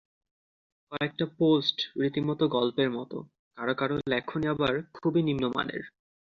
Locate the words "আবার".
4.47-4.73